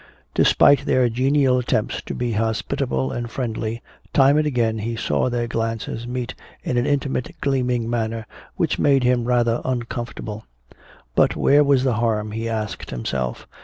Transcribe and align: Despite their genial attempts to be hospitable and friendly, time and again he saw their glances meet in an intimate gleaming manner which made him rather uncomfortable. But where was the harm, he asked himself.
Despite 0.33 0.87
their 0.87 1.09
genial 1.09 1.59
attempts 1.59 2.01
to 2.07 2.15
be 2.15 2.31
hospitable 2.31 3.11
and 3.11 3.29
friendly, 3.29 3.83
time 4.13 4.35
and 4.35 4.47
again 4.47 4.79
he 4.79 4.95
saw 4.95 5.29
their 5.29 5.45
glances 5.45 6.07
meet 6.07 6.33
in 6.63 6.75
an 6.75 6.87
intimate 6.87 7.29
gleaming 7.39 7.87
manner 7.87 8.25
which 8.55 8.79
made 8.79 9.03
him 9.03 9.25
rather 9.25 9.61
uncomfortable. 9.63 10.43
But 11.13 11.35
where 11.35 11.63
was 11.63 11.83
the 11.83 11.93
harm, 12.01 12.31
he 12.31 12.49
asked 12.49 12.89
himself. 12.89 13.47